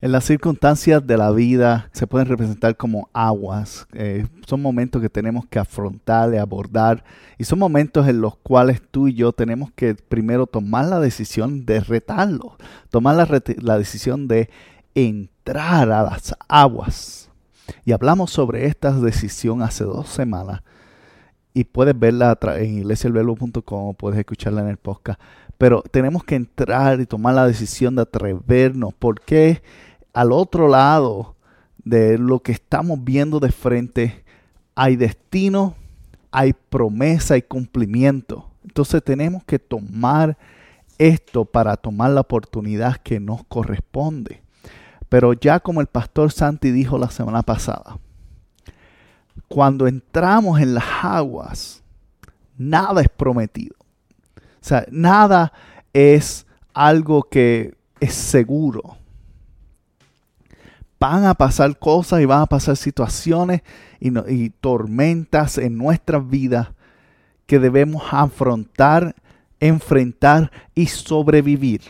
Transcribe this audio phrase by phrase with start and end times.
[0.00, 3.88] En las circunstancias de la vida se pueden representar como aguas.
[3.94, 7.02] Eh, son momentos que tenemos que afrontar y abordar.
[7.36, 11.66] Y son momentos en los cuales tú y yo tenemos que primero tomar la decisión
[11.66, 12.56] de retarlo.
[12.90, 14.50] Tomar la, decisión de
[14.94, 17.28] entrar a las aguas.
[17.84, 20.62] Y hablamos sobre esta decisión hace dos semanas.
[21.54, 25.20] Y puedes verla en iglesialverbo.com o puedes escucharla en el podcast.
[25.58, 28.94] Pero tenemos que entrar y tomar la decisión de atrevernos.
[28.94, 29.60] ¿Por qué?
[30.18, 31.36] Al otro lado
[31.84, 34.24] de lo que estamos viendo de frente
[34.74, 35.76] hay destino,
[36.32, 38.50] hay promesa y cumplimiento.
[38.64, 40.36] Entonces tenemos que tomar
[40.98, 44.42] esto para tomar la oportunidad que nos corresponde.
[45.08, 48.00] Pero ya como el pastor Santi dijo la semana pasada,
[49.46, 51.84] cuando entramos en las aguas,
[52.56, 53.76] nada es prometido.
[54.36, 55.52] O sea, nada
[55.92, 58.98] es algo que es seguro
[61.00, 63.62] van a pasar cosas y van a pasar situaciones
[64.00, 66.68] y, tormentas en nuestras vidas
[67.46, 69.14] que debemos afrontar,
[69.60, 71.82] enfrentar y sobrevivir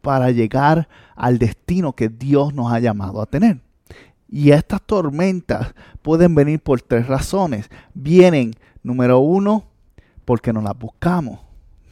[0.00, 3.60] para llegar al destino que Dios nos ha llamado a tener.
[4.30, 7.70] Y estas tormentas pueden venir por tres razones.
[7.94, 9.64] Vienen, número uno,
[10.24, 11.40] porque nos las buscamos.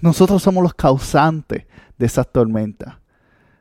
[0.01, 1.65] Nosotros somos los causantes
[1.97, 2.97] de esas tormentas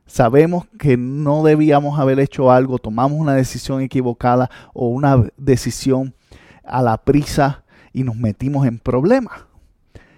[0.05, 6.13] sabemos que no debíamos haber hecho algo, tomamos una decisión equivocada o una decisión
[6.63, 9.45] a la prisa y nos metimos en problemas.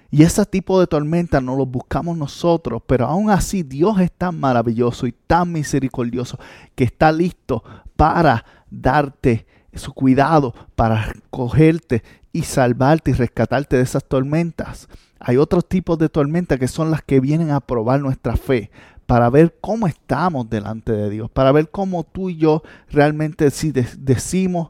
[0.09, 4.39] Y ese tipo de tormenta no los buscamos nosotros, pero aún así Dios es tan
[4.39, 6.39] maravilloso y tan misericordioso
[6.75, 7.63] que está listo
[7.95, 14.87] para darte su cuidado, para cogerte y salvarte y rescatarte de esas tormentas.
[15.19, 18.71] Hay otros tipos de tormentas que son las que vienen a probar nuestra fe,
[19.07, 23.71] para ver cómo estamos delante de Dios, para ver cómo tú y yo realmente si
[23.71, 24.69] decimos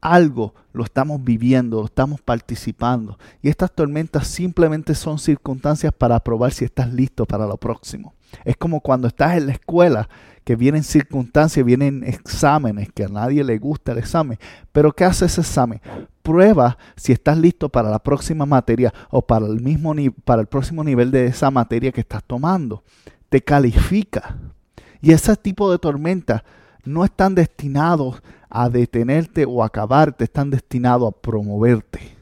[0.00, 3.18] algo, lo estamos viviendo, lo estamos participando.
[3.42, 8.14] Y estas tormentas simplemente son circunstancias para probar si estás listo para lo próximo.
[8.44, 10.08] Es como cuando estás en la escuela,
[10.44, 14.38] que vienen circunstancias, vienen exámenes, que a nadie le gusta el examen.
[14.72, 15.80] Pero ¿qué hace ese examen?
[16.28, 19.94] Prueba si estás listo para la próxima materia o para el, mismo
[20.26, 22.82] para el próximo nivel de esa materia que estás tomando.
[23.30, 24.36] Te califica.
[25.00, 26.42] Y ese tipo de tormentas
[26.84, 32.14] no están destinados a detenerte o acabarte, están destinados a promoverte.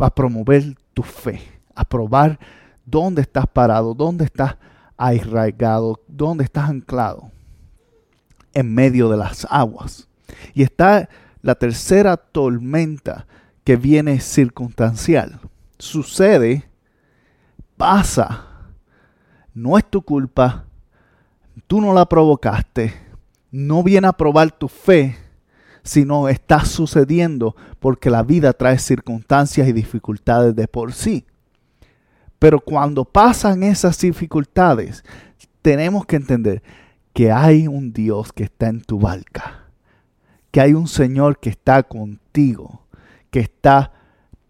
[0.00, 1.40] A promover tu fe,
[1.72, 2.36] a probar
[2.84, 4.56] dónde estás parado, dónde estás
[4.96, 7.30] arraigado, dónde estás anclado.
[8.52, 10.08] En medio de las aguas.
[10.52, 11.08] Y está
[11.46, 13.24] la tercera tormenta
[13.62, 15.38] que viene circunstancial.
[15.78, 16.68] Sucede,
[17.76, 18.46] pasa,
[19.54, 20.64] no es tu culpa,
[21.68, 22.94] tú no la provocaste,
[23.52, 25.16] no viene a probar tu fe,
[25.84, 31.26] sino está sucediendo porque la vida trae circunstancias y dificultades de por sí.
[32.40, 35.04] Pero cuando pasan esas dificultades,
[35.62, 36.60] tenemos que entender
[37.12, 39.65] que hay un Dios que está en tu barca
[40.56, 42.86] que hay un Señor que está contigo,
[43.30, 43.92] que está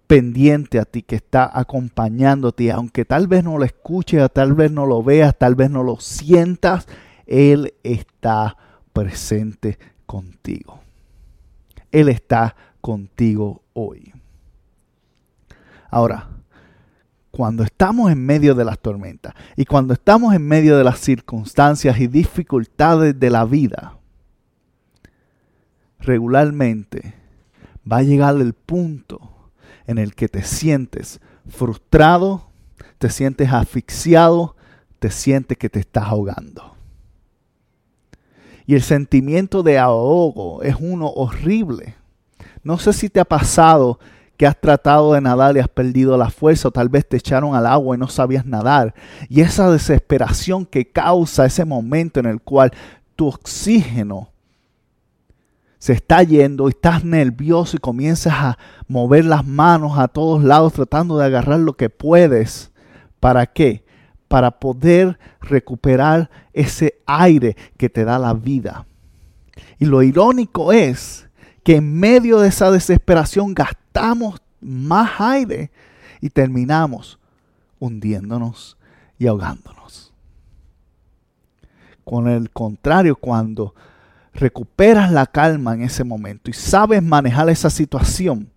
[0.06, 4.86] pendiente a ti, que está acompañándote, aunque tal vez no lo escuches, tal vez no
[4.86, 6.86] lo veas, tal vez no lo sientas,
[7.26, 8.56] Él está
[8.92, 10.78] presente contigo.
[11.90, 14.12] Él está contigo hoy.
[15.90, 16.28] Ahora,
[17.32, 21.98] cuando estamos en medio de las tormentas y cuando estamos en medio de las circunstancias
[21.98, 23.96] y dificultades de la vida,
[26.06, 27.14] regularmente
[27.90, 29.50] va a llegar el punto
[29.86, 32.50] en el que te sientes frustrado,
[32.98, 34.56] te sientes asfixiado,
[34.98, 36.74] te sientes que te estás ahogando.
[38.66, 41.94] Y el sentimiento de ahogo es uno horrible.
[42.64, 44.00] No sé si te ha pasado
[44.36, 47.54] que has tratado de nadar y has perdido la fuerza o tal vez te echaron
[47.54, 48.94] al agua y no sabías nadar.
[49.28, 52.72] Y esa desesperación que causa ese momento en el cual
[53.14, 54.30] tu oxígeno
[55.78, 58.58] se está yendo y estás nervioso y comienzas a
[58.88, 62.72] mover las manos a todos lados tratando de agarrar lo que puedes.
[63.20, 63.84] ¿Para qué?
[64.28, 68.86] Para poder recuperar ese aire que te da la vida.
[69.78, 71.28] Y lo irónico es
[71.62, 75.70] que en medio de esa desesperación gastamos más aire
[76.20, 77.18] y terminamos
[77.78, 78.76] hundiéndonos
[79.18, 80.12] y ahogándonos.
[82.04, 83.74] Con el contrario, cuando
[84.36, 88.50] recuperas la calma en ese momento y sabes manejar esa situación,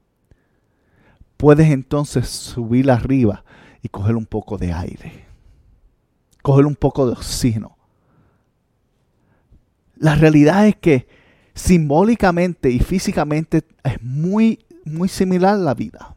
[1.37, 3.43] puedes entonces subir arriba
[3.81, 5.25] y coger un poco de aire,
[6.41, 7.77] coger un poco de oxígeno.
[9.95, 11.07] La realidad es que
[11.53, 16.15] simbólicamente y físicamente es muy, muy similar la vida.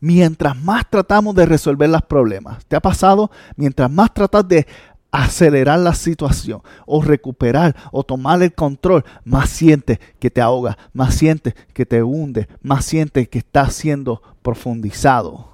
[0.00, 3.30] Mientras más tratamos de resolver los problemas, ¿te ha pasado?
[3.56, 4.66] Mientras más tratas de
[5.10, 11.14] acelerar la situación o recuperar o tomar el control, más sientes que te ahoga, más
[11.14, 15.52] sientes que te hunde, más sientes que está siendo profundizado,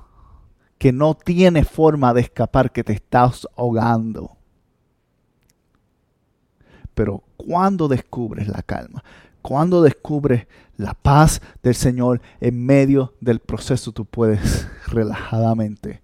[0.78, 4.36] que no tiene forma de escapar, que te estás ahogando.
[6.94, 9.02] Pero cuando descubres la calma,
[9.42, 10.46] cuando descubres
[10.76, 16.03] la paz del Señor en medio del proceso, tú puedes relajadamente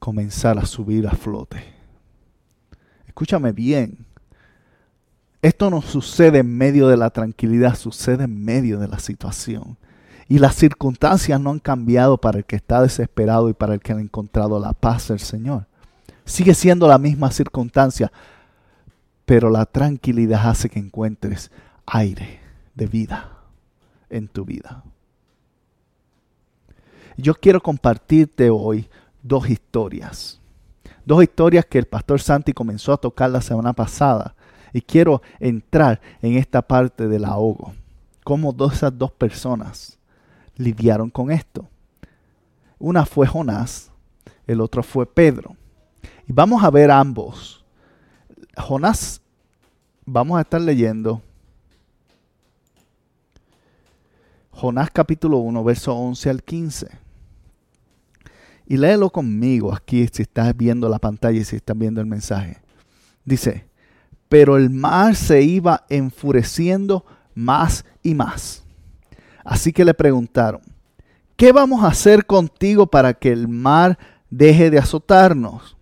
[0.00, 1.62] comenzar a subir a flote.
[3.06, 4.06] Escúchame bien.
[5.42, 9.76] Esto no sucede en medio de la tranquilidad, sucede en medio de la situación.
[10.26, 13.92] Y las circunstancias no han cambiado para el que está desesperado y para el que
[13.92, 15.66] ha encontrado la paz del Señor.
[16.24, 18.12] Sigue siendo la misma circunstancia,
[19.24, 21.50] pero la tranquilidad hace que encuentres
[21.86, 22.40] aire
[22.74, 23.30] de vida
[24.08, 24.82] en tu vida.
[27.16, 28.88] Yo quiero compartirte hoy
[29.22, 30.40] dos historias.
[31.04, 34.34] Dos historias que el pastor Santi comenzó a tocar la semana pasada.
[34.72, 37.74] Y quiero entrar en esta parte del ahogo.
[38.24, 39.98] Cómo dos, esas dos personas
[40.56, 41.68] lidiaron con esto.
[42.78, 43.90] Una fue Jonás,
[44.46, 45.56] el otro fue Pedro.
[46.26, 47.64] Y vamos a ver ambos.
[48.56, 49.20] Jonás,
[50.04, 51.22] vamos a estar leyendo
[54.60, 56.88] Jonás capítulo 1, verso 11 al 15.
[58.70, 62.58] Y léelo conmigo aquí si estás viendo la pantalla y si estás viendo el mensaje.
[63.24, 63.66] Dice,
[64.28, 68.62] pero el mar se iba enfureciendo más y más.
[69.44, 70.60] Así que le preguntaron,
[71.34, 73.98] ¿qué vamos a hacer contigo para que el mar
[74.30, 75.76] deje de azotarnos?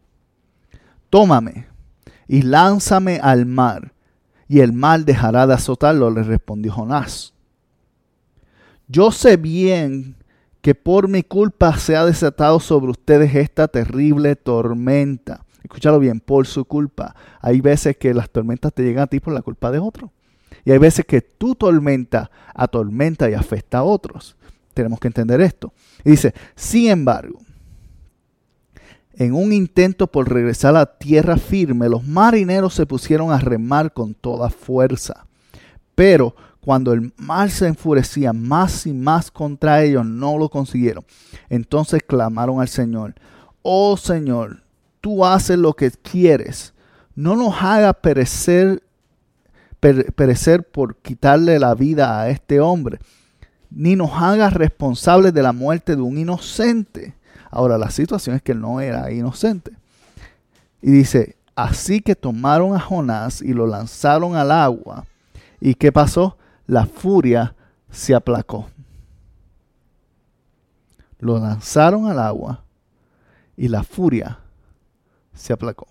[1.10, 1.66] Tómame
[2.26, 3.92] y lánzame al mar,
[4.48, 7.34] y el mar dejará de azotarlo, le respondió Jonás.
[8.86, 10.16] Yo sé bien
[10.60, 15.44] que por mi culpa se ha desatado sobre ustedes esta terrible tormenta.
[15.62, 17.14] Escúchalo bien, por su culpa.
[17.40, 20.12] Hay veces que las tormentas te llegan a ti por la culpa de otro.
[20.64, 24.36] Y hay veces que tu tormenta atormenta y afecta a otros.
[24.74, 25.72] Tenemos que entender esto.
[26.04, 27.38] Y dice, sin embargo,
[29.14, 34.14] en un intento por regresar a tierra firme, los marineros se pusieron a remar con
[34.14, 35.26] toda fuerza.
[35.94, 36.36] Pero
[36.68, 41.02] cuando el mar se enfurecía más y más contra ellos, no lo consiguieron.
[41.48, 43.14] Entonces clamaron al Señor,
[43.62, 44.64] oh Señor,
[45.00, 46.74] tú haces lo que quieres.
[47.14, 48.82] No nos haga perecer,
[49.80, 52.98] perecer por quitarle la vida a este hombre,
[53.70, 57.14] ni nos hagas responsables de la muerte de un inocente.
[57.50, 59.70] Ahora, la situación es que él no era inocente.
[60.82, 65.06] Y dice, así que tomaron a Jonás y lo lanzaron al agua.
[65.62, 66.36] ¿Y qué pasó?
[66.68, 67.56] La furia
[67.90, 68.68] se aplacó.
[71.18, 72.62] Lo lanzaron al agua
[73.56, 74.38] y la furia
[75.32, 75.88] se aplacó.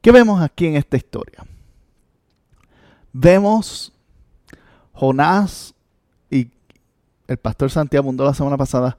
[0.00, 1.44] ¿Qué vemos aquí en esta historia?
[3.12, 3.92] Vemos
[4.92, 5.74] Jonás
[6.30, 6.50] y
[7.26, 8.96] el pastor Santiago Mundo la semana pasada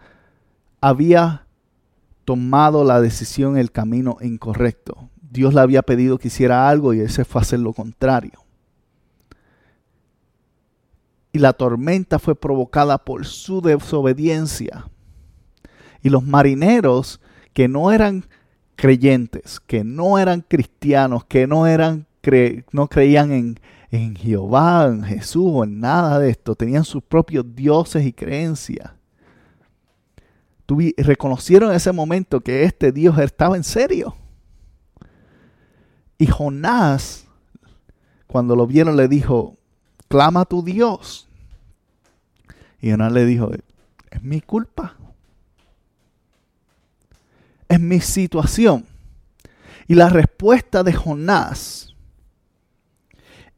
[0.82, 1.46] había
[2.26, 5.10] tomado la decisión, el camino incorrecto.
[5.22, 8.49] Dios le había pedido que hiciera algo y él se fue hacer lo contrario
[11.32, 14.88] y la tormenta fue provocada por su desobediencia.
[16.02, 17.20] Y los marineros
[17.54, 18.26] que no eran
[18.76, 22.08] creyentes, que no eran cristianos, que no, eran
[22.72, 23.60] no creían en,
[23.92, 28.92] en Jehová, en Jesús o en nada de esto, tenían sus propios dioses y creencias.
[30.98, 34.16] reconocieron en ese momento que este Dios estaba en serio.
[36.18, 37.28] Y Jonás,
[38.28, 39.59] cuando lo vieron, le dijo,
[40.10, 41.30] clama a tu Dios.
[42.82, 43.52] Y Jonás le dijo,
[44.10, 44.96] es mi culpa.
[47.70, 48.86] Es mi situación.
[49.88, 51.96] Y la respuesta de Jonás,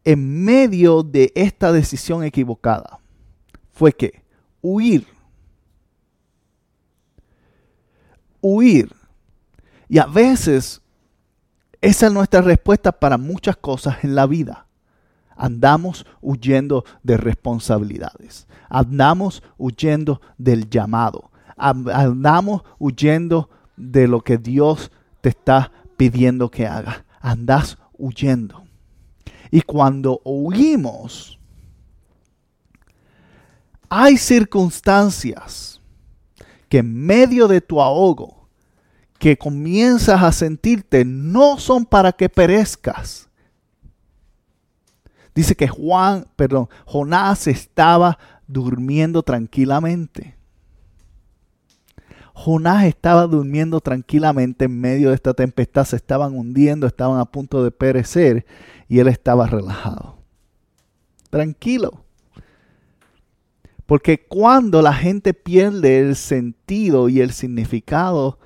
[0.04, 3.00] en medio de esta decisión equivocada,
[3.72, 4.22] fue que
[4.62, 5.08] huir.
[8.42, 8.94] Huir.
[9.88, 10.82] Y a veces
[11.82, 14.68] Esa es nuestra respuesta para muchas cosas en la vida.
[15.42, 18.48] Andamos huyendo de responsabilidades.
[18.70, 21.32] Andamos huyendo del llamado.
[21.58, 27.06] Andamos huyendo de lo que Dios te está pidiendo que haga.
[27.22, 28.66] Andas huyendo.
[29.50, 31.40] Y cuando huimos,
[33.90, 35.82] hay circunstancias
[36.70, 38.48] que en medio de tu ahogo,
[39.18, 43.31] que comienzas a sentirte, no son para que perezcas.
[45.34, 50.36] Dice que Juan, perdón, Jonás estaba durmiendo tranquilamente.
[52.34, 57.64] Jonás estaba durmiendo tranquilamente en medio de esta tempestad, se estaban hundiendo, estaban a punto
[57.64, 58.46] de perecer
[58.88, 60.18] y él estaba relajado.
[61.30, 62.04] Tranquilo.
[63.86, 68.40] Porque cuando la gente pierde el sentido y el significado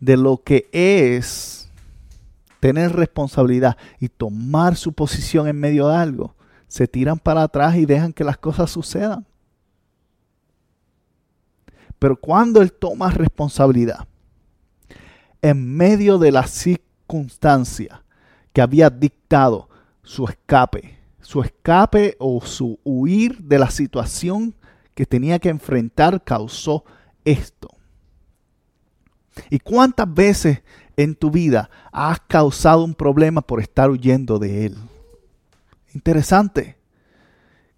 [0.00, 1.65] de lo que es
[2.66, 6.34] tener responsabilidad y tomar su posición en medio de algo,
[6.66, 9.24] se tiran para atrás y dejan que las cosas sucedan.
[12.00, 14.08] Pero cuando él toma responsabilidad,
[15.40, 18.02] en medio de la circunstancia
[18.52, 19.68] que había dictado
[20.02, 24.56] su escape, su escape o su huir de la situación
[24.96, 26.84] que tenía que enfrentar causó
[27.24, 27.75] esto.
[29.50, 30.62] ¿Y cuántas veces
[30.96, 34.76] en tu vida has causado un problema por estar huyendo de él?
[35.94, 36.76] Interesante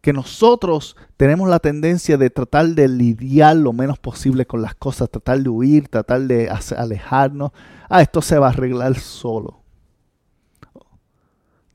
[0.00, 5.10] que nosotros tenemos la tendencia de tratar de lidiar lo menos posible con las cosas,
[5.10, 7.50] tratar de huir, tratar de alejarnos.
[7.88, 9.60] Ah, esto se va a arreglar solo.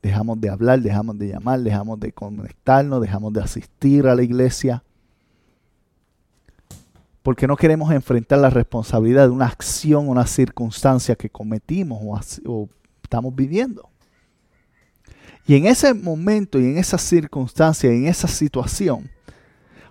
[0.01, 4.83] Dejamos de hablar, dejamos de llamar, dejamos de conectarnos, dejamos de asistir a la iglesia
[7.23, 11.99] porque no queremos enfrentar la responsabilidad de una acción, una circunstancia que cometimos
[12.45, 12.69] o,
[13.01, 13.89] estamos viviendo.
[15.47, 19.09] Y en ese momento y en esa circunstancia, en esa situación,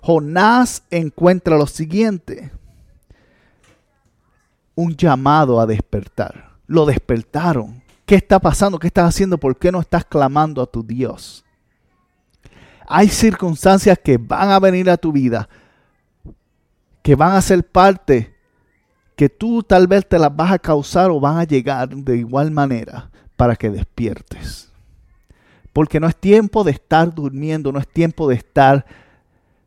[0.03, 2.51] Jonás encuentra lo siguiente,
[4.75, 6.53] un llamado a despertar.
[6.67, 7.83] Lo despertaron.
[8.05, 8.79] ¿Qué está pasando?
[8.79, 9.39] ¿Qué estás haciendo?
[9.39, 11.45] ¿Por qué no estás clamando a tu Dios?
[12.89, 15.49] Hay circunstancias que van a venir a tu vida
[17.03, 18.35] que van a ser parte
[19.17, 22.51] que tú tal vez te las vas a causar o van a llegar de igual
[22.51, 24.71] manera para que despiertes.
[25.73, 28.85] Porque no es tiempo de estar durmiendo, no es tiempo de estar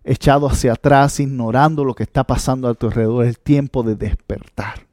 [0.03, 4.85] echado hacia atrás, ignorando lo que está pasando a tu alrededor, es tiempo de despertar.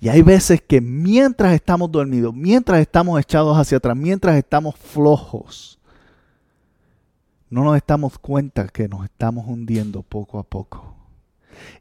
[0.00, 5.77] Y hay veces que mientras estamos dormidos, mientras estamos echados hacia atrás, mientras estamos flojos,
[7.50, 10.94] no nos damos cuenta que nos estamos hundiendo poco a poco.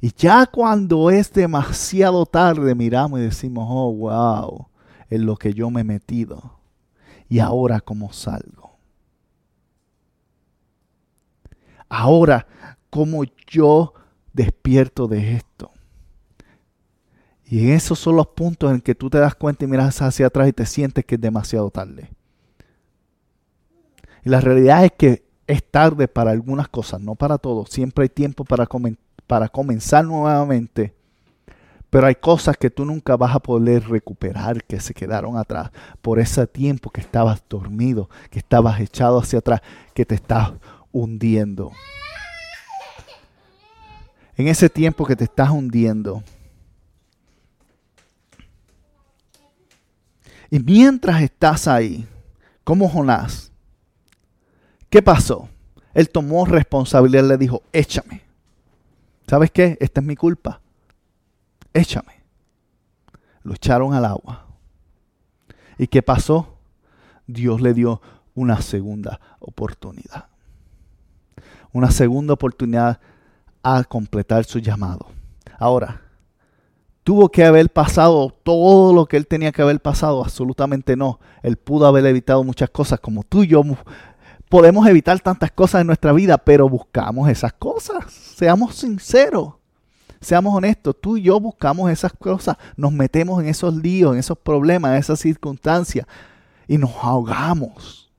[0.02, 4.68] Y ya cuando es demasiado tarde miramos y decimos, oh, wow,
[5.10, 6.60] en lo que yo me he metido.
[7.30, 8.72] Y ahora cómo salgo.
[11.90, 12.48] Ahora
[12.90, 13.94] cómo yo
[14.34, 15.72] despierto de esto.
[17.46, 20.50] Y esos son los puntos en que tú te das cuenta y miras hacia atrás
[20.50, 22.10] y te sientes que es demasiado tarde.
[24.24, 27.66] Y la realidad es que es tarde para algunas cosas, no para todo.
[27.66, 28.68] Siempre hay tiempo para,
[29.26, 30.94] para comenzar nuevamente.
[31.90, 36.20] Pero hay cosas que tú nunca vas a poder recuperar que se quedaron atrás por
[36.20, 39.62] ese tiempo que estabas dormido, que estabas echado hacia atrás,
[39.94, 40.52] que te estás
[40.92, 41.72] hundiendo.
[44.36, 46.24] En ese tiempo que te estás hundiendo.
[50.50, 52.06] Y mientras estás ahí,
[52.66, 53.52] como Jonás,
[54.90, 55.50] ¿Qué pasó?
[55.94, 58.22] Él tomó responsabilidad le dijo, échame.
[59.28, 59.78] ¿Sabes qué?
[59.82, 60.62] Esta es mi culpa.
[61.74, 62.24] Échame.
[63.44, 64.46] Lo echaron al agua.
[65.78, 66.58] ¿Y qué pasó?
[67.28, 68.02] Dios le dio
[68.36, 70.28] una segunda oportunidad.
[71.74, 73.00] Una segunda oportunidad
[73.64, 75.08] a completar su llamado.
[75.60, 76.02] Ahora,
[77.04, 80.24] ¿tuvo que haber pasado todo lo que él tenía que haber pasado?
[80.24, 81.20] Absolutamente no.
[81.44, 83.64] Él pudo haber evitado muchas cosas como tú y yo
[84.50, 88.12] podemos evitar tantas cosas en nuestra vida, pero buscamos esas cosas.
[88.12, 89.54] Seamos sinceros.
[90.20, 94.38] Seamos honestos, tú y yo buscamos esas cosas, nos metemos en esos líos, en esos
[94.38, 96.08] problemas, en esas circunstancias
[96.68, 98.12] y nos ahogamos.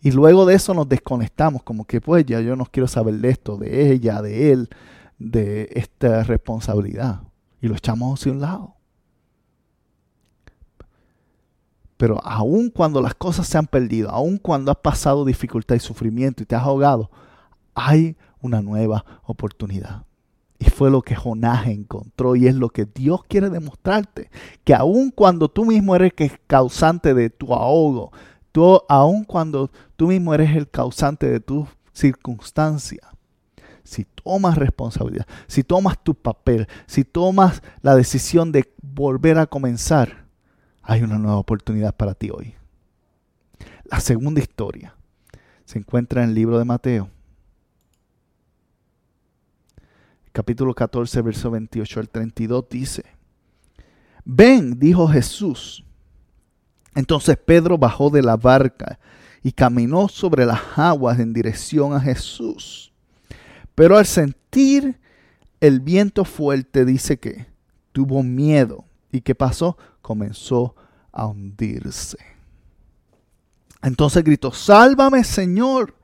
[0.00, 3.30] Y luego de eso nos desconectamos, como que pues ya yo no quiero saber de
[3.30, 4.70] esto, de ella, de él,
[5.18, 7.20] de esta responsabilidad.
[7.60, 8.77] Y lo echamos hacia un lado.
[11.98, 16.42] Pero aun cuando las cosas se han perdido, aun cuando has pasado dificultad y sufrimiento
[16.42, 17.10] y te has ahogado,
[17.74, 20.04] hay una nueva oportunidad.
[20.60, 24.30] Y fue lo que Jonás encontró y es lo que Dios quiere demostrarte.
[24.64, 28.12] Que aun cuando tú mismo eres el causante de tu ahogo,
[28.52, 33.00] tú, aun cuando tú mismo eres el causante de tu circunstancia,
[33.82, 40.27] si tomas responsabilidad, si tomas tu papel, si tomas la decisión de volver a comenzar,
[40.88, 42.54] hay una nueva oportunidad para ti hoy.
[43.84, 44.94] La segunda historia
[45.66, 47.10] se encuentra en el libro de Mateo.
[50.32, 53.04] Capítulo 14, verso 28 al 32 dice,
[54.24, 55.84] Ven, dijo Jesús.
[56.94, 58.98] Entonces Pedro bajó de la barca
[59.42, 62.94] y caminó sobre las aguas en dirección a Jesús.
[63.74, 64.98] Pero al sentir
[65.60, 67.44] el viento fuerte, dice que
[67.92, 68.86] tuvo miedo.
[69.12, 69.76] ¿Y qué pasó?
[70.08, 70.74] Comenzó
[71.12, 72.16] a hundirse.
[73.82, 75.94] Entonces gritó, sálvame Señor.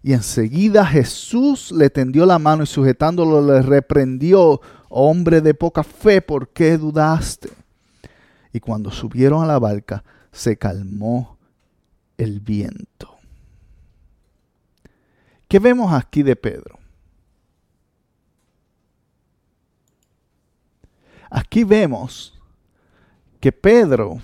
[0.00, 6.22] Y enseguida Jesús le tendió la mano y sujetándolo le reprendió, hombre de poca fe,
[6.22, 7.50] ¿por qué dudaste?
[8.52, 11.36] Y cuando subieron a la barca, se calmó
[12.16, 13.16] el viento.
[15.48, 16.78] ¿Qué vemos aquí de Pedro?
[21.28, 22.39] Aquí vemos
[23.40, 24.20] que Pedro,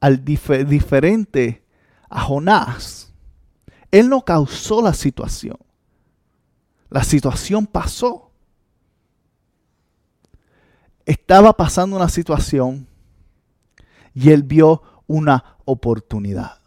[0.00, 1.64] al diferente
[2.08, 3.12] a Jonás,
[3.90, 5.56] él no causó la situación.
[6.90, 8.30] La situación pasó.
[11.04, 12.86] Estaba pasando una situación
[14.12, 16.58] y él vio una oportunidad.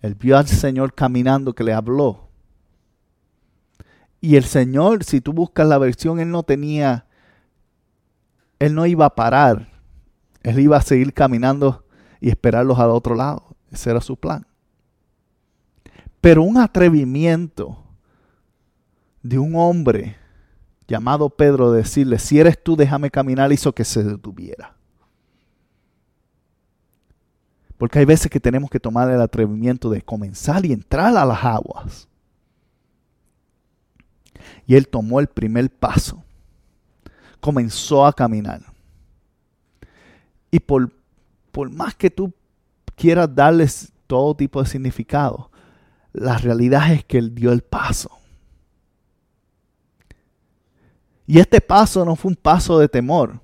[0.00, 2.28] Él vio al Señor caminando que le habló.
[4.20, 7.05] Y el Señor, si tú buscas la versión, él no tenía,
[8.58, 9.68] él no iba a parar.
[10.42, 11.84] Él iba a seguir caminando
[12.20, 13.56] y esperarlos al otro lado.
[13.70, 14.46] Ese era su plan.
[16.20, 17.78] Pero un atrevimiento
[19.22, 20.16] de un hombre
[20.86, 24.74] llamado Pedro decirle, si eres tú, déjame caminar, hizo que se detuviera.
[27.76, 31.44] Porque hay veces que tenemos que tomar el atrevimiento de comenzar y entrar a las
[31.44, 32.08] aguas.
[34.66, 36.22] Y él tomó el primer paso.
[37.40, 38.62] Comenzó a caminar.
[40.50, 40.90] Y por,
[41.52, 42.32] por más que tú
[42.94, 45.50] quieras darles todo tipo de significado,
[46.12, 48.10] la realidad es que él dio el paso.
[51.26, 53.40] Y este paso no fue un paso de temor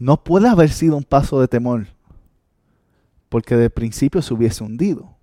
[0.00, 1.86] no puede haber sido un paso de temor,
[3.28, 5.14] porque de principio se hubiese hundido.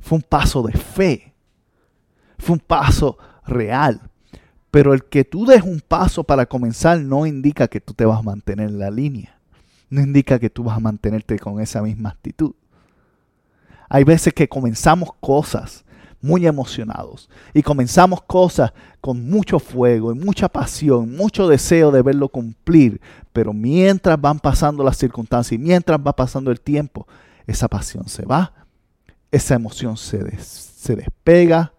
[0.00, 1.34] Fue un paso de fe,
[2.38, 4.09] fue un paso real.
[4.70, 8.20] Pero el que tú des un paso para comenzar no indica que tú te vas
[8.20, 9.38] a mantener en la línea.
[9.88, 12.52] No indica que tú vas a mantenerte con esa misma actitud.
[13.88, 15.84] Hay veces que comenzamos cosas
[16.22, 22.28] muy emocionados y comenzamos cosas con mucho fuego y mucha pasión, mucho deseo de verlo
[22.28, 23.00] cumplir,
[23.32, 27.08] pero mientras van pasando las circunstancias y mientras va pasando el tiempo,
[27.46, 28.52] esa pasión se va,
[29.30, 31.72] esa emoción se, se despega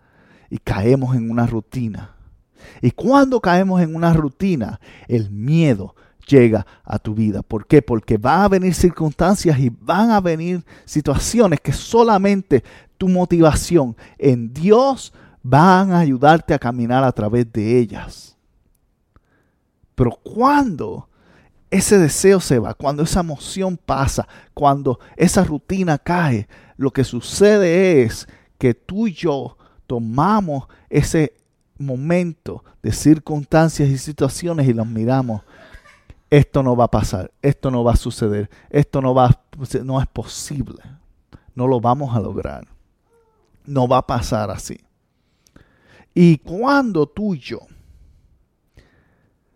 [0.50, 2.16] y caemos en una rutina.
[2.82, 5.96] Y cuando caemos en una rutina, el miedo
[6.28, 7.42] llega a tu vida.
[7.42, 7.82] ¿Por qué?
[7.82, 12.64] Porque van a venir circunstancias y van a venir situaciones que solamente
[12.98, 18.38] tu motivación en Dios van a ayudarte a caminar a través de ellas.
[19.96, 21.08] Pero cuando
[21.70, 26.48] ese deseo se va, cuando esa emoción pasa, cuando esa rutina cae,
[26.78, 31.34] lo que sucede es que tú y yo tomamos ese
[31.82, 35.42] momento de circunstancias y situaciones y los miramos.
[36.30, 39.42] Esto no va a pasar, esto no va a suceder, esto no, va,
[39.84, 40.80] no es posible,
[41.56, 42.66] no lo vamos a lograr
[43.66, 44.80] no va a pasar así.
[46.14, 47.60] Y cuando tú y yo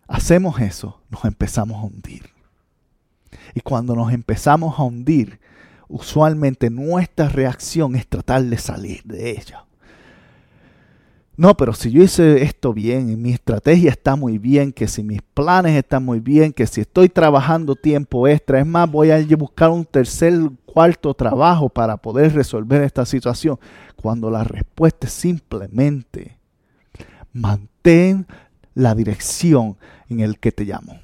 [0.08, 2.30] hacemos eso, nos empezamos a hundir.
[3.54, 5.38] Y cuando nos empezamos a hundir,
[5.88, 9.65] usualmente nuestra reacción es tratar de salir de ella.
[11.36, 15.20] No, pero si yo hice esto bien, mi estrategia está muy bien, que si mis
[15.20, 19.68] planes están muy bien, que si estoy trabajando tiempo extra, es más, voy a buscar
[19.68, 20.32] un tercer,
[20.64, 23.58] cuarto trabajo para poder resolver esta situación.
[23.96, 26.38] Cuando la respuesta es simplemente
[27.34, 28.26] mantén
[28.74, 29.76] la dirección
[30.08, 30.98] en el que te llamo.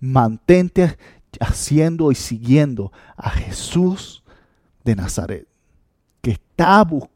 [0.00, 0.98] Mantente
[1.40, 4.22] haciendo y siguiendo a Jesús
[4.84, 5.46] de Nazaret,
[6.20, 7.15] que está buscando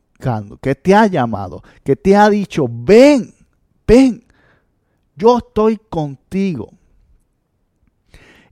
[0.60, 3.34] que te ha llamado, que te ha dicho, ven,
[3.86, 4.24] ven,
[5.16, 6.72] yo estoy contigo.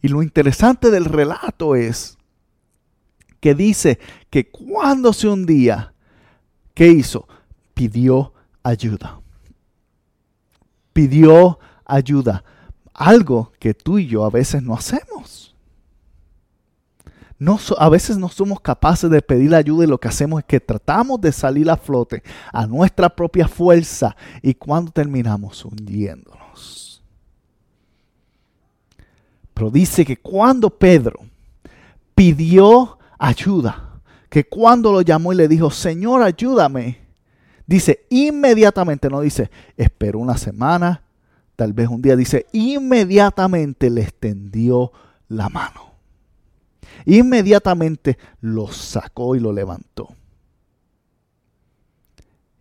[0.03, 2.17] Y lo interesante del relato es
[3.41, 3.99] que dice
[4.31, 5.93] que cuando se hundía,
[6.75, 7.27] ¿qué hizo?
[7.79, 8.33] pidió
[8.65, 9.21] ayuda.
[10.93, 12.43] Pidió ayuda.
[12.93, 15.48] Algo que tú y yo a veces no hacemos.
[17.79, 21.21] A veces no somos capaces de pedir ayuda y lo que hacemos es que tratamos
[21.21, 22.23] de salir a flote
[22.53, 27.03] a nuestra propia fuerza y cuando terminamos hundiéndonos.
[29.55, 31.21] Pero dice que cuando Pedro
[32.15, 36.99] pidió ayuda, que cuando lo llamó y le dijo, Señor, ayúdame,
[37.67, 41.03] dice inmediatamente, no dice, espero una semana,
[41.55, 44.93] tal vez un día, dice, inmediatamente le extendió
[45.29, 45.88] la mano.
[47.05, 50.09] Inmediatamente lo sacó y lo levantó.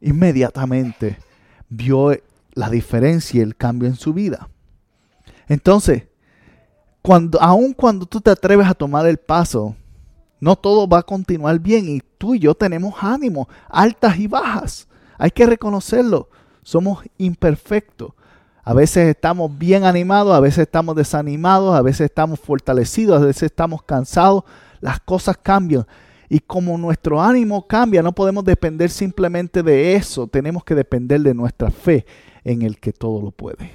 [0.02, 1.18] Inmediatamente
[1.70, 2.12] vio
[2.54, 4.50] la diferencia y el cambio en su vida.
[5.48, 6.04] Entonces,
[7.02, 9.76] cuando, aun cuando tú te atreves a tomar el paso,
[10.40, 14.88] no todo va a continuar bien y tú y yo tenemos ánimo, altas y bajas.
[15.18, 16.30] Hay que reconocerlo.
[16.64, 18.12] Somos imperfectos.
[18.68, 23.44] A veces estamos bien animados, a veces estamos desanimados, a veces estamos fortalecidos, a veces
[23.44, 24.44] estamos cansados.
[24.82, 25.88] Las cosas cambian.
[26.28, 30.28] Y como nuestro ánimo cambia, no podemos depender simplemente de eso.
[30.28, 32.06] Tenemos que depender de nuestra fe
[32.44, 33.72] en el que todo lo puede.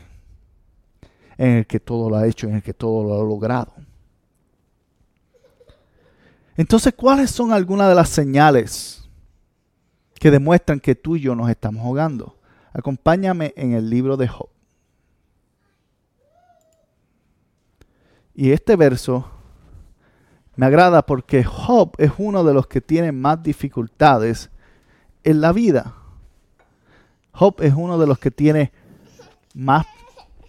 [1.39, 3.73] En el que todo lo ha hecho, en el que todo lo ha logrado.
[6.55, 9.09] Entonces, ¿cuáles son algunas de las señales
[10.21, 12.37] que demuestran que tú y yo nos estamos ahogando?
[12.75, 14.51] Acompáñame en el libro de Job.
[18.35, 19.27] Y este verso
[20.57, 24.51] me agrada porque Job es uno de los que tiene más dificultades
[25.25, 25.95] en la vida.
[27.33, 28.73] Job es uno de los que tiene
[29.55, 29.87] más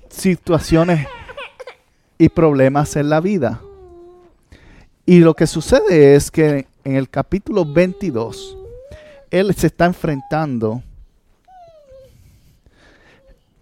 [0.10, 1.08] situaciones
[2.18, 3.62] y problemas en la vida.
[5.06, 8.58] Y lo que sucede es que en el capítulo 22,
[9.32, 10.82] él se está enfrentando,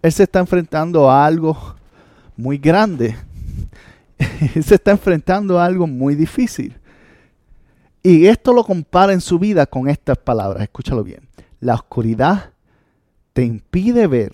[0.02, 1.74] él se está enfrentando a algo
[2.36, 3.16] muy grande.
[4.62, 6.78] se está enfrentando a algo muy difícil.
[8.02, 10.62] Y esto lo compara en su vida con estas palabras.
[10.62, 11.28] Escúchalo bien.
[11.60, 12.52] La oscuridad
[13.32, 14.32] te impide ver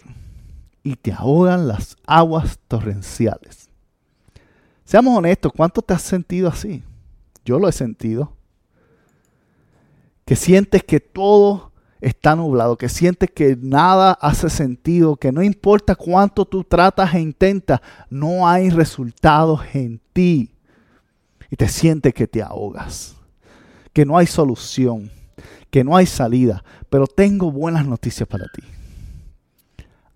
[0.83, 3.69] y te ahogan las aguas torrenciales.
[4.85, 6.83] Seamos honestos, ¿cuánto te has sentido así?
[7.45, 8.33] Yo lo he sentido.
[10.25, 11.68] Que sientes que todo
[12.01, 17.21] está nublado, que sientes que nada hace sentido, que no importa cuánto tú tratas e
[17.21, 17.81] intentas,
[18.11, 20.51] no hay resultados en ti.
[21.51, 23.17] Y te sientes que te ahogas,
[23.93, 25.11] que no hay solución,
[25.71, 26.63] que no hay salida.
[26.91, 28.63] Pero tengo buenas noticias para ti.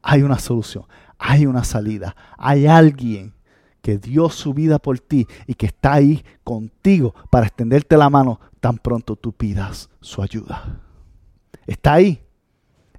[0.02, 0.84] Hay una solución,
[1.18, 3.32] hay una salida, hay alguien
[3.80, 8.40] que dio su vida por ti y que está ahí contigo para extenderte la mano
[8.60, 10.80] tan pronto tú pidas su ayuda.
[11.66, 12.20] Está ahí,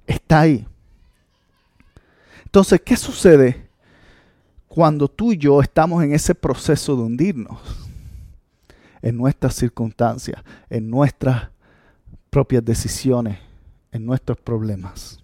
[0.06, 0.66] está ahí.
[2.44, 3.68] Entonces, ¿qué sucede
[4.68, 7.58] cuando tú y yo estamos en ese proceso de hundirnos?
[9.02, 11.50] En nuestras circunstancias, en nuestras
[12.30, 13.38] propias decisiones,
[13.92, 15.22] en nuestros problemas.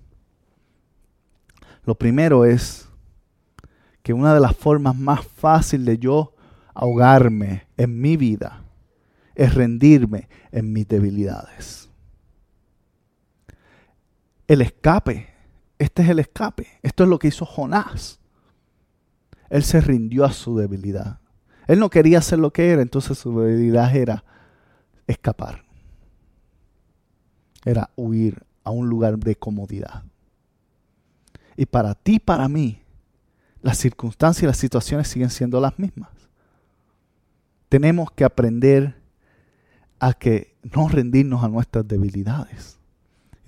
[1.84, 2.88] Lo primero es
[4.02, 6.34] que una de las formas más fáciles de yo
[6.74, 8.62] ahogarme en mi vida
[9.34, 11.89] es rendirme en mis debilidades.
[14.50, 15.28] El escape,
[15.78, 18.18] este es el escape, esto es lo que hizo Jonás.
[19.48, 21.20] Él se rindió a su debilidad.
[21.68, 24.24] Él no quería ser lo que era, entonces su debilidad era
[25.06, 25.62] escapar.
[27.64, 30.02] Era huir a un lugar de comodidad.
[31.56, 32.82] Y para ti, para mí,
[33.62, 36.10] las circunstancias y las situaciones siguen siendo las mismas.
[37.68, 39.00] Tenemos que aprender
[40.00, 42.79] a que no rendirnos a nuestras debilidades.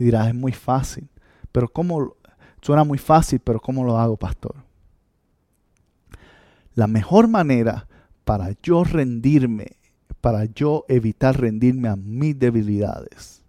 [0.03, 1.09] Y dirás, es muy fácil.
[1.53, 2.17] Pero ¿cómo?
[2.61, 4.57] Suena muy fácil, pero ¿cómo lo hago, pastor?
[6.75, 7.87] La mejor manera
[8.25, 9.77] para yo rendirme,
[10.21, 13.45] para yo evitar rendirme a mis debilidades,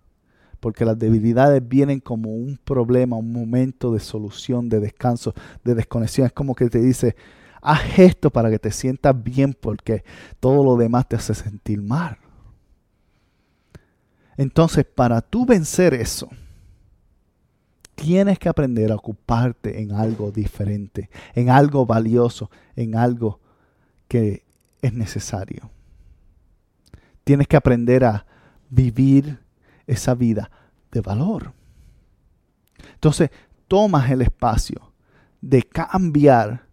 [0.59, 6.27] porque las debilidades vienen como un problema, un momento de solución, de descanso, de desconexión.
[6.27, 7.15] Es como que te dice,
[7.63, 10.03] haz esto para que te sientas bien porque
[10.39, 12.19] todo lo demás te hace sentir mal.
[14.37, 16.29] Entonces, para tú vencer eso,
[17.95, 23.39] tienes que aprender a ocuparte en algo diferente, en algo valioso, en algo
[24.07, 24.43] que
[24.81, 25.69] es necesario.
[27.23, 28.25] Tienes que aprender a
[28.69, 29.39] vivir
[29.87, 30.51] esa vida
[30.91, 31.53] de valor.
[32.93, 33.29] Entonces,
[33.67, 34.93] tomas el espacio
[35.41, 36.67] de cambiar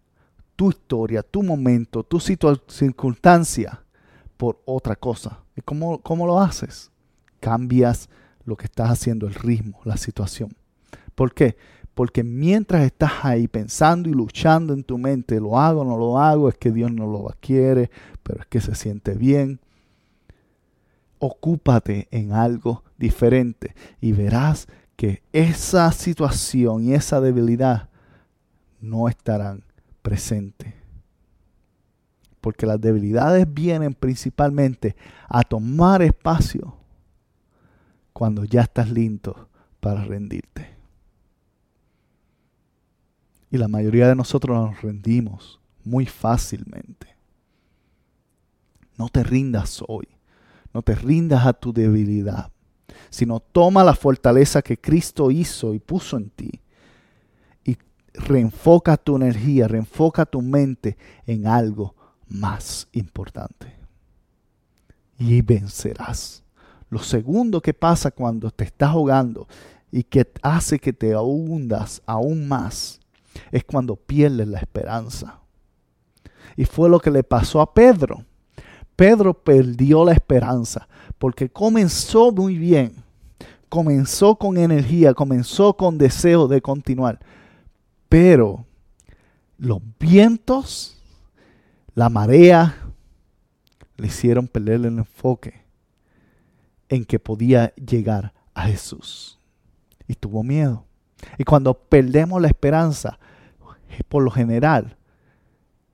[0.55, 3.83] tu historia, tu momento, tu circunstancia
[4.37, 5.39] por otra cosa.
[5.55, 6.91] ¿Y cómo, cómo lo haces?
[7.39, 8.09] Cambias
[8.45, 10.55] lo que estás haciendo, el ritmo, la situación.
[11.21, 11.55] ¿Por qué?
[11.93, 16.49] Porque mientras estás ahí pensando y luchando en tu mente, lo hago, no lo hago,
[16.49, 17.91] es que Dios no lo quiere,
[18.23, 19.59] pero es que se siente bien.
[21.19, 27.89] Ocúpate en algo diferente y verás que esa situación y esa debilidad
[28.79, 29.63] no estarán
[30.01, 30.73] presentes.
[32.41, 34.95] Porque las debilidades vienen principalmente
[35.29, 36.77] a tomar espacio
[38.11, 40.80] cuando ya estás listo para rendirte.
[43.51, 47.07] Y la mayoría de nosotros nos rendimos muy fácilmente.
[48.97, 50.07] No te rindas hoy.
[50.73, 52.49] No te rindas a tu debilidad.
[53.09, 56.61] Sino toma la fortaleza que Cristo hizo y puso en ti.
[57.65, 57.77] Y
[58.13, 61.93] reenfoca tu energía, reenfoca tu mente en algo
[62.29, 63.75] más importante.
[65.19, 66.41] Y vencerás.
[66.89, 69.47] Lo segundo que pasa cuando te estás ahogando
[69.91, 73.00] y que hace que te hundas aún más
[73.51, 75.39] es cuando pierdes la esperanza.
[76.55, 78.25] Y fue lo que le pasó a Pedro.
[78.95, 82.93] Pedro perdió la esperanza porque comenzó muy bien,
[83.69, 87.19] comenzó con energía, comenzó con deseo de continuar,
[88.09, 88.65] pero
[89.57, 90.97] los vientos,
[91.93, 92.75] la marea,
[93.97, 95.61] le hicieron perder el enfoque
[96.89, 99.39] en que podía llegar a Jesús.
[100.07, 100.85] Y tuvo miedo.
[101.37, 103.19] Y cuando perdemos la esperanza,
[104.07, 104.97] por lo general,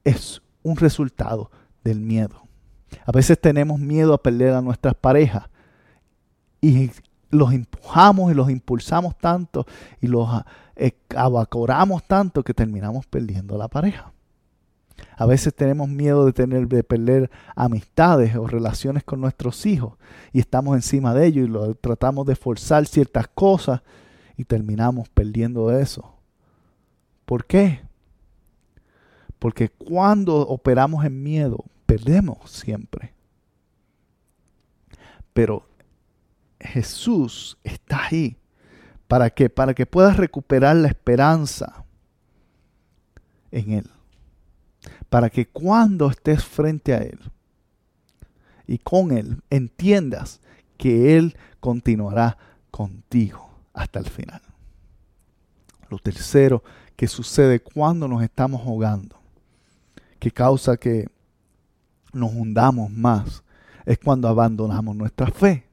[0.03, 1.51] es un resultado
[1.83, 2.47] del miedo.
[3.05, 5.43] A veces tenemos miedo a perder a nuestras parejas
[6.61, 6.91] y
[7.29, 9.65] los empujamos y los impulsamos tanto
[9.99, 10.29] y los
[10.75, 14.13] eh, abacoramos tanto que terminamos perdiendo la pareja.
[15.15, 19.93] A veces tenemos miedo de, tener, de perder amistades o relaciones con nuestros hijos
[20.31, 23.81] y estamos encima de ellos y lo, tratamos de forzar ciertas cosas
[24.37, 26.15] y terminamos perdiendo eso.
[27.25, 27.81] ¿Por qué?
[29.39, 33.13] Porque cuando operamos en miedo, perdemos siempre.
[35.33, 35.67] Pero
[36.59, 38.37] Jesús está ahí.
[39.07, 39.49] ¿Para qué?
[39.49, 41.85] Para que puedas recuperar la esperanza
[43.51, 43.89] en Él.
[45.09, 47.19] Para que cuando estés frente a Él
[48.67, 50.41] y con Él entiendas
[50.77, 52.37] que Él continuará
[52.69, 53.46] contigo
[53.77, 54.41] hasta el final.
[55.89, 56.63] Lo tercero
[56.95, 59.15] que sucede cuando nos estamos ahogando,
[60.19, 61.07] que causa que
[62.11, 63.43] nos hundamos más,
[63.85, 65.63] es cuando abandonamos nuestra fe.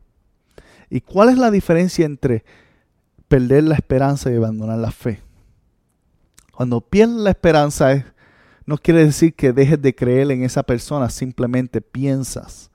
[0.90, 2.44] ¿Y cuál es la diferencia entre
[3.26, 5.20] perder la esperanza y abandonar la fe?
[6.52, 8.04] Cuando pierdes la esperanza
[8.66, 12.70] no quiere decir que dejes de creer en esa persona, simplemente piensas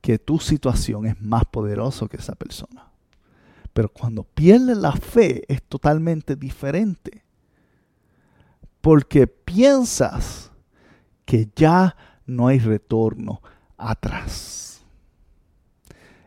[0.00, 2.91] que tu situación es más poderosa que esa persona.
[3.72, 7.24] Pero cuando pierdes la fe es totalmente diferente.
[8.80, 10.50] Porque piensas
[11.24, 13.40] que ya no hay retorno
[13.76, 14.84] atrás.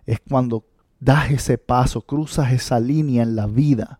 [0.06, 0.66] Es cuando
[1.00, 4.00] das ese paso, cruzas esa línea en la vida,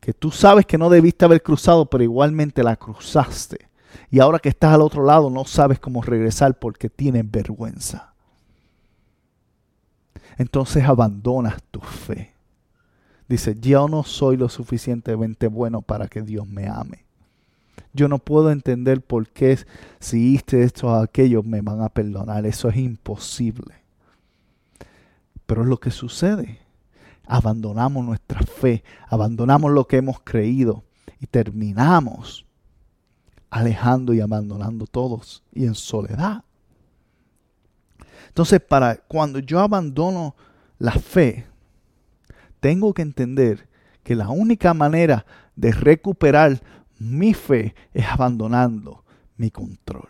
[0.00, 3.68] que tú sabes que no debiste haber cruzado, pero igualmente la cruzaste.
[4.10, 8.11] Y ahora que estás al otro lado no sabes cómo regresar porque tienes vergüenza.
[10.42, 12.32] Entonces abandonas tu fe.
[13.28, 17.04] Dice, yo no soy lo suficientemente bueno para que Dios me ame.
[17.92, 19.56] Yo no puedo entender por qué
[20.00, 22.44] si hice esto o aquello me van a perdonar.
[22.44, 23.76] Eso es imposible.
[25.46, 26.58] Pero es lo que sucede.
[27.24, 30.82] Abandonamos nuestra fe, abandonamos lo que hemos creído
[31.20, 32.46] y terminamos
[33.48, 36.42] alejando y abandonando todos y en soledad.
[38.28, 40.34] Entonces, para cuando yo abandono
[40.78, 41.46] la fe,
[42.60, 43.68] tengo que entender
[44.02, 46.60] que la única manera de recuperar
[46.98, 49.04] mi fe es abandonando
[49.36, 50.08] mi control.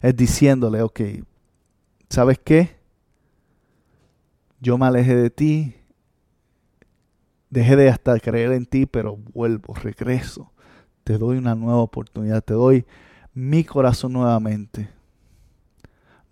[0.00, 1.00] Es diciéndole, ok,
[2.08, 2.76] ¿sabes qué?
[4.60, 5.74] Yo me alejé de ti,
[7.50, 10.52] dejé de hasta creer en ti, pero vuelvo, regreso.
[11.04, 12.84] Te doy una nueva oportunidad, te doy
[13.32, 14.95] mi corazón nuevamente.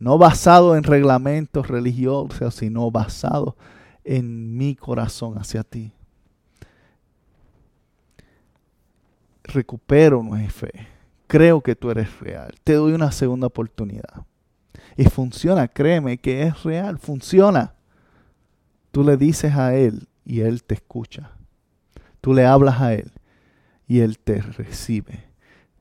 [0.04, 3.56] No basado en reglamentos religiosos, sino basado
[4.04, 5.94] en mi corazón hacia ti.
[9.44, 10.88] recupero mi fe.
[11.26, 12.54] Creo que tú eres real.
[12.64, 14.26] Te doy una segunda oportunidad.
[14.94, 17.72] Y funciona, créeme que es real, funciona.
[18.90, 21.30] Tú le dices a Él y Él te escucha.
[22.20, 23.10] Tú le hablas a Él
[23.86, 25.24] y Él te recibe.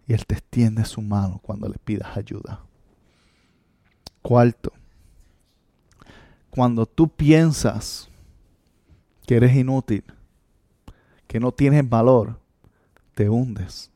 [0.07, 2.61] Y Él te extiende su mano cuando le pidas ayuda.
[4.23, 4.71] Cuarto,
[6.49, 8.09] cuando tú piensas
[9.27, 10.03] que eres inútil,
[11.27, 12.39] que no tienes valor,
[13.15, 13.91] te hundes.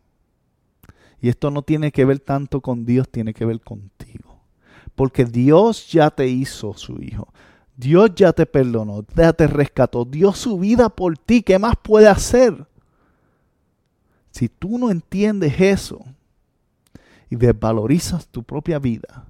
[1.21, 4.41] Y esto no tiene que ver tanto con Dios, tiene que ver contigo.
[4.95, 7.27] Porque Dios ya te hizo su hijo.
[7.77, 11.41] Dios ya te perdonó, ya te rescató, dio su vida por ti.
[11.41, 12.67] ¿Qué más puede hacer?
[14.31, 16.03] Si tú no entiendes eso
[17.29, 19.26] y desvalorizas tu propia vida,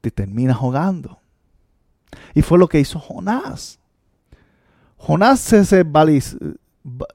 [0.00, 1.18] te terminas ahogando.
[2.34, 3.78] Y fue lo que hizo Jonás.
[4.96, 5.84] Jonás se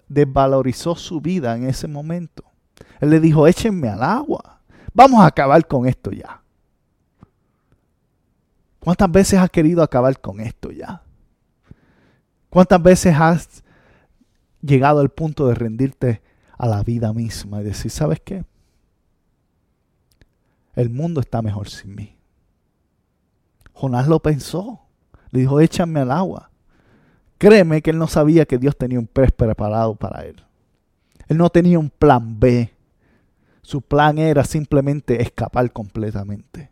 [0.08, 2.44] desvalorizó su vida en ese momento.
[3.00, 4.62] Él le dijo, échenme al agua.
[4.94, 6.42] Vamos a acabar con esto ya.
[8.80, 11.04] ¿Cuántas veces has querido acabar con esto ya?
[12.50, 13.64] ¿Cuántas veces has
[14.62, 16.22] llegado al punto de rendirte
[16.58, 18.46] a la vida misma y decir, ¿sabes qué?
[20.76, 22.18] El mundo está mejor sin mí.
[23.82, 24.82] Jonás lo pensó.
[25.32, 26.52] Le dijo, échame al agua.
[27.38, 30.44] Créeme que él no sabía que Dios tenía un pez preparado para él.
[31.28, 32.74] Él no tenía un plan B.
[33.62, 36.72] Su plan era simplemente escapar completamente.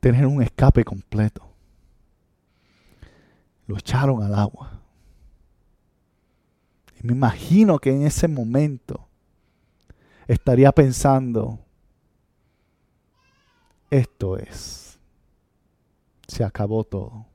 [0.00, 1.46] tener un escape completo.
[3.66, 4.80] Lo echaron al agua.
[7.00, 9.06] Y me imagino que en ese momento
[10.26, 11.60] estaría pensando,
[13.90, 14.98] esto es,
[16.26, 17.26] se acabó todo.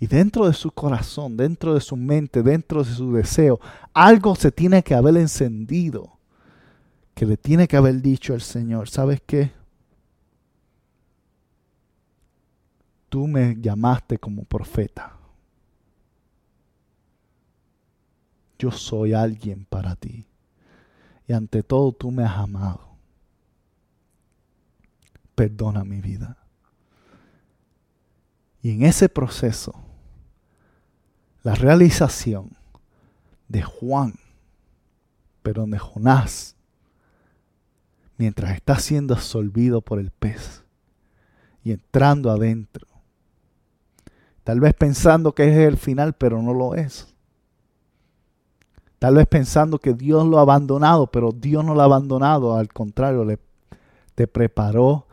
[0.00, 3.60] Y dentro de su corazón, dentro de su mente, dentro de su deseo,
[3.92, 6.18] algo se tiene que haber encendido,
[7.14, 9.52] que le tiene que haber dicho al Señor, ¿sabes qué?
[13.14, 15.16] tú me llamaste como profeta.
[18.58, 20.26] Yo soy alguien para ti.
[21.28, 22.83] Y ante todo tú me has amado.
[25.34, 26.38] Perdona mi vida.
[28.62, 29.74] Y en ese proceso,
[31.42, 32.56] la realización
[33.48, 34.14] de Juan,
[35.42, 36.56] pero de Jonás,
[38.16, 40.64] mientras está siendo absorbido por el pez
[41.62, 42.86] y entrando adentro,
[44.44, 47.14] Tal vez pensando que es el final, pero no lo es.
[48.98, 52.54] Tal vez pensando que Dios lo ha abandonado, pero Dios no lo ha abandonado.
[52.54, 53.38] Al contrario, le,
[54.14, 55.06] te preparó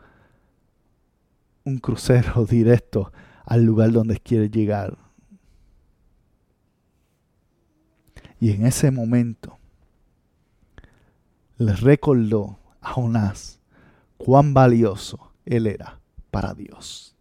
[1.64, 3.12] un crucero directo
[3.44, 4.96] al lugar donde quieres llegar.
[8.40, 9.58] Y en ese momento
[11.58, 13.60] le recordó a Jonás
[14.16, 17.12] cuán valioso él era para Dios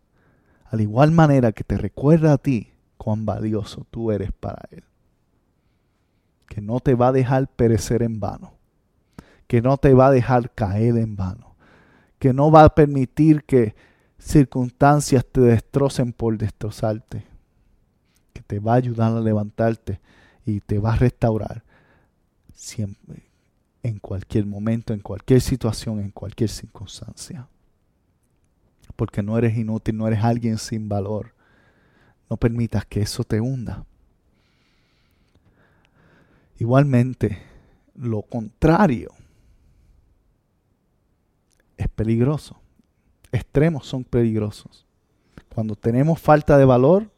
[0.72, 4.86] al igual manera que te recuerda a ti cuán valioso tú eres para Él.
[6.48, 8.54] Que no te va a dejar perecer en vano,
[9.48, 11.56] que no te va a dejar caer en vano,
[12.20, 13.76] que no va a permitir que
[14.24, 17.26] circunstancias te destrocen por destrozarte,
[18.34, 20.00] que te va a ayudar a levantarte
[20.46, 21.64] y te va a restaurar
[22.54, 23.24] siempre,
[23.84, 27.48] en cualquier momento, en cualquier situación, en cualquier circunstancia
[29.02, 31.34] porque no eres inútil, no eres alguien sin valor.
[32.30, 33.84] No permitas que eso te hunda.
[36.60, 37.42] Igualmente,
[37.96, 39.10] lo contrario
[41.78, 42.61] es peligroso.
[43.32, 44.86] Extremos son peligrosos.
[45.54, 47.10] Cuando tenemos falta de valor,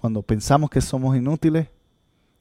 [0.00, 1.68] cuando pensamos que somos inútiles,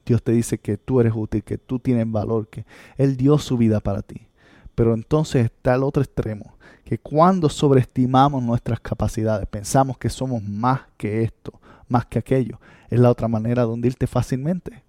[0.05, 2.65] Dios te dice que tú eres útil, que tú tienes valor, que
[2.97, 4.27] Él dio su vida para ti.
[4.75, 10.81] Pero entonces está el otro extremo, que cuando sobreestimamos nuestras capacidades, pensamos que somos más
[10.97, 14.83] que esto, más que aquello, es la otra manera de hundirte fácilmente.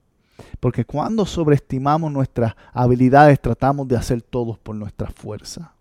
[0.60, 5.75] Porque cuando sobreestimamos nuestras habilidades, tratamos de hacer todo por nuestra fuerza.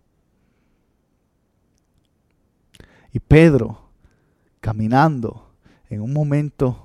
[3.16, 3.80] Y Pedro,
[4.60, 5.50] caminando,
[5.88, 6.84] en un momento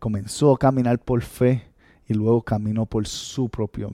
[0.00, 1.70] comenzó a caminar por fe
[2.08, 3.86] y luego caminó por su propia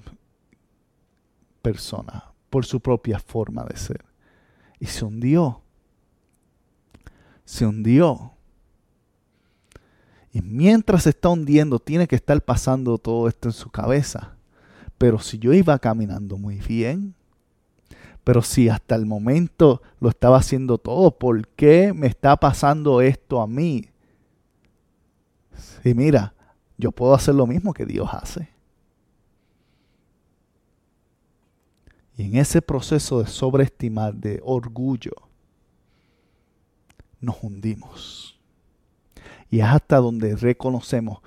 [1.60, 4.02] persona, por su propia forma de ser
[4.78, 5.60] y se hundió.
[7.44, 8.32] Se hundió.
[10.32, 14.34] Y mientras se está hundiendo, tiene que estar pasando todo esto en su cabeza.
[14.96, 17.14] Pero si yo iba caminando muy bien,
[18.30, 23.40] pero si hasta el momento lo estaba haciendo todo, ¿por qué me está pasando esto
[23.40, 23.88] a mí?
[25.82, 26.32] Y mira,
[26.78, 28.48] yo puedo hacer lo mismo que Dios hace.
[32.16, 35.16] Y en ese proceso de sobreestimar, de orgullo,
[37.20, 38.38] nos hundimos.
[39.50, 41.18] Y es hasta donde reconocemos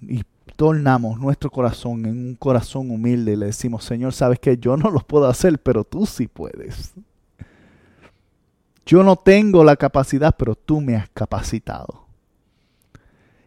[0.00, 0.22] y
[0.56, 4.90] tornamos nuestro corazón en un corazón humilde y le decimos, Señor, sabes que yo no
[4.90, 6.94] lo puedo hacer, pero tú sí puedes.
[8.86, 12.04] Yo no tengo la capacidad, pero tú me has capacitado.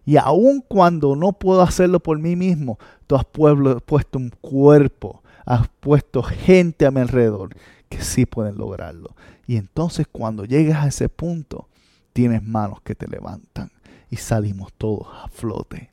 [0.05, 5.67] Y aun cuando no puedo hacerlo por mí mismo, tú has puesto un cuerpo, has
[5.79, 7.49] puesto gente a mi alrededor
[7.89, 9.15] que sí pueden lograrlo.
[9.45, 11.67] Y entonces cuando llegas a ese punto,
[12.13, 13.71] tienes manos que te levantan
[14.09, 15.91] y salimos todos a flote.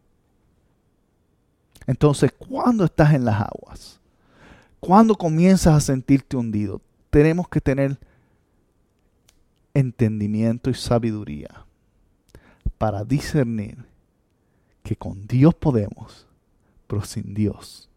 [1.87, 4.01] Entonces, cuando estás en las aguas,
[4.81, 6.81] cuando comienzas a sentirte hundido,
[7.11, 7.99] tenemos que tener
[9.73, 11.65] entendimiento y sabiduría
[12.79, 13.85] para discernir
[14.83, 16.27] que con Dios podemos,
[16.87, 17.89] pero sin Dios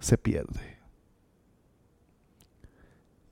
[0.00, 0.78] se pierde.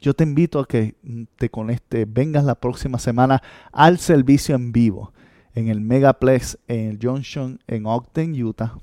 [0.00, 0.94] Yo te invito a que
[1.36, 5.12] te conectes, vengas la próxima semana al servicio en vivo
[5.56, 8.78] en el Megaplex en el Junction en Ogden, Utah.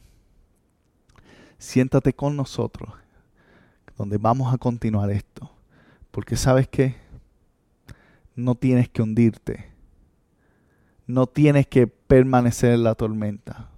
[1.64, 2.92] Siéntate con nosotros,
[3.98, 5.50] donde vamos a continuar esto.
[6.12, 6.98] Porque sabes que
[8.36, 9.72] no tienes que hundirte.
[11.08, 13.70] No tienes que permanecer en la tormenta.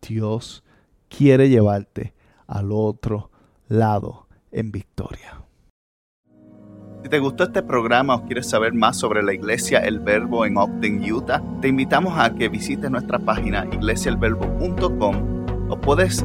[0.00, 0.62] Dios
[1.08, 2.14] quiere llevarte
[2.46, 3.32] al otro
[3.66, 5.42] lado en victoria.
[7.02, 10.56] Si te gustó este programa o quieres saber más sobre la iglesia El Verbo en
[10.56, 15.36] Ogden, Utah, te invitamos a que visites nuestra página iglesiaelverbo.com
[15.68, 16.24] o puedes